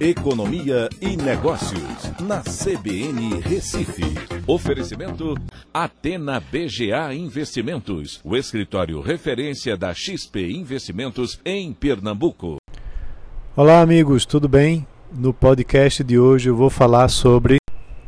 [0.00, 4.02] Economia e Negócios, na CBN Recife.
[4.46, 5.34] Oferecimento
[5.74, 12.56] Atena BGA Investimentos, o escritório referência da XP Investimentos em Pernambuco.
[13.54, 14.86] Olá, amigos, tudo bem?
[15.12, 17.59] No podcast de hoje eu vou falar sobre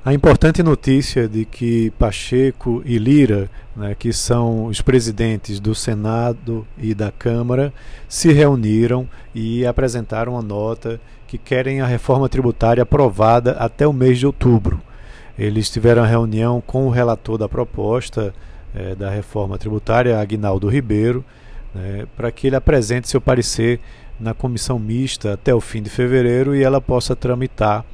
[0.04, 6.66] a importante notícia de que Pacheco e Lira, né, que são os presidentes do Senado
[6.76, 7.72] e da Câmara,
[8.08, 14.18] se reuniram e apresentaram uma nota que querem a reforma tributária aprovada até o mês
[14.18, 14.82] de outubro.
[15.38, 18.34] Eles tiveram reunião com o relator da proposta
[18.74, 21.24] eh, da reforma tributária, Agnaldo Ribeiro,
[21.72, 23.78] né, para que ele apresente seu parecer
[24.18, 27.84] na comissão mista até o fim de fevereiro e ela possa tramitar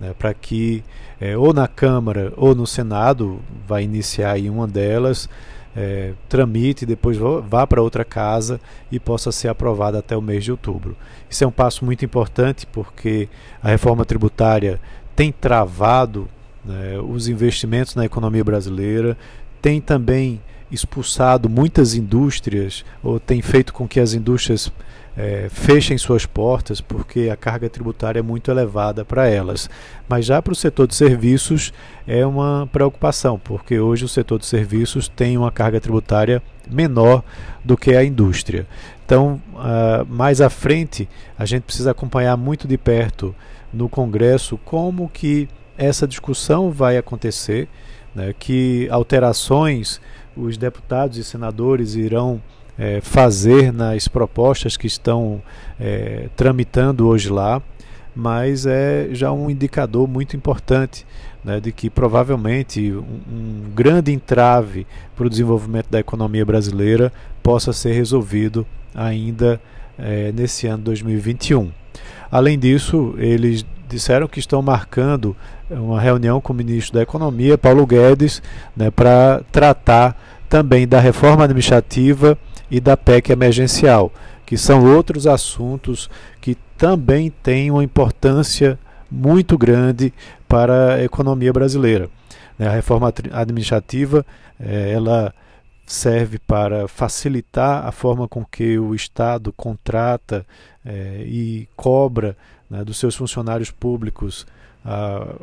[0.00, 0.82] né, para que
[1.20, 5.28] é, ou na Câmara ou no Senado, vai iniciar aí uma delas,
[5.76, 10.50] é, tramite, depois vá para outra casa e possa ser aprovada até o mês de
[10.50, 10.96] outubro.
[11.28, 13.28] Isso é um passo muito importante porque
[13.62, 14.80] a reforma tributária
[15.14, 16.28] tem travado
[16.64, 19.16] né, os investimentos na economia brasileira,
[19.60, 24.72] tem também expulsado muitas indústrias, ou tem feito com que as indústrias
[25.18, 29.68] é, fechem suas portas porque a carga tributária é muito elevada para elas.
[30.08, 31.72] Mas já para o setor de serviços
[32.06, 37.24] é uma preocupação, porque hoje o setor de serviços tem uma carga tributária menor
[37.64, 38.64] do que a indústria.
[39.04, 43.34] Então, uh, mais à frente, a gente precisa acompanhar muito de perto
[43.72, 47.68] no Congresso como que essa discussão vai acontecer,
[48.14, 50.00] né, que alterações
[50.38, 52.40] os deputados e senadores irão
[52.78, 55.42] é, fazer nas propostas que estão
[55.80, 57.60] é, tramitando hoje lá,
[58.14, 61.06] mas é já um indicador muito importante
[61.44, 64.86] né, de que provavelmente um, um grande entrave
[65.16, 69.60] para o desenvolvimento da economia brasileira possa ser resolvido ainda
[69.98, 71.70] é, nesse ano 2021.
[72.30, 75.36] Além disso, eles disseram que estão marcando
[75.70, 78.42] uma reunião com o ministro da Economia, Paulo Guedes,
[78.76, 80.16] né, para tratar
[80.48, 82.38] também da reforma administrativa
[82.70, 84.12] e da PEC emergencial,
[84.46, 86.08] que são outros assuntos
[86.40, 88.78] que também têm uma importância
[89.10, 90.12] muito grande
[90.48, 92.08] para a economia brasileira.
[92.58, 94.24] Né, a reforma administrativa
[94.60, 95.34] eh, ela
[95.88, 100.46] serve para facilitar a forma com que o Estado contrata
[100.84, 102.36] eh, e cobra
[102.68, 104.46] né, dos seus funcionários públicos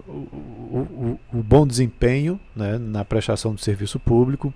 [0.08, 4.54] o, o, o, bom desempenho né, na prestação do serviço público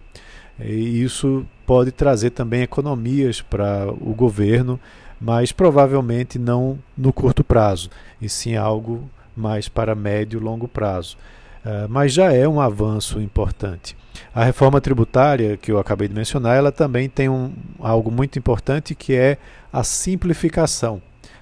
[0.60, 4.80] e isso pode trazer também economias para o governo,
[5.20, 7.90] mas provavelmente não no curto prazo,
[8.22, 11.18] e sim algo mais para médio e longo prazo.
[11.66, 13.96] Uh, mas já é um avanço importante.
[14.34, 18.96] A reforma tributária que eu acabei de mencionar, ela também tem um, algo muito importante
[18.96, 19.38] que é
[19.72, 21.02] a simplificação.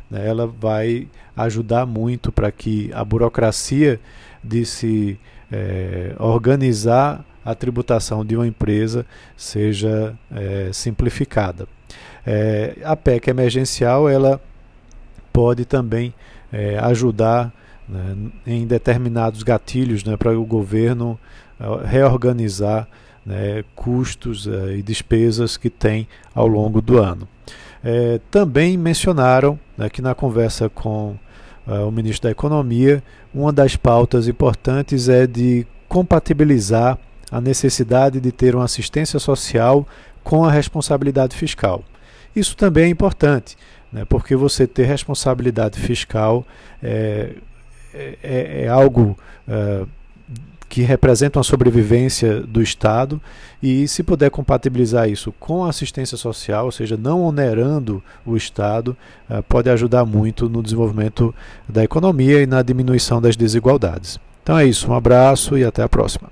[0.10, 0.28] Né?
[0.28, 4.00] Ela vai ajudar muito para que a burocracia
[4.44, 5.20] de se
[5.52, 9.06] é, organizar a tributação de uma empresa
[9.36, 11.68] seja é, simplificada.
[12.26, 14.42] É, a PEC emergencial ela
[15.32, 16.14] pode também
[16.82, 17.54] ajudar
[17.88, 18.16] né,
[18.46, 21.20] em determinados gatilhos né, para o governo
[21.60, 22.88] é, reorganizar
[23.26, 27.28] né, custos é, e despesas que tem ao longo do ano.
[27.84, 31.16] É, também mencionaram né, que na conversa com
[31.70, 33.04] o ministro da Economia,
[33.34, 36.98] uma das pautas importantes é de compatibilizar
[37.30, 39.86] a necessidade de ter uma assistência social
[40.24, 41.84] com a responsabilidade fiscal.
[42.34, 43.58] Isso também é importante,
[43.92, 46.46] né, porque você ter responsabilidade fiscal
[47.98, 49.86] é, é, é algo é,
[50.70, 53.22] que representa uma sobrevivência do Estado
[53.64, 58.96] e se puder compatibilizar isso com a assistência social, ou seja, não onerando o Estado,
[59.30, 61.34] é, pode ajudar muito no desenvolvimento
[61.68, 64.20] da economia e na diminuição das desigualdades.
[64.44, 66.30] Então é isso, um abraço e até a próxima.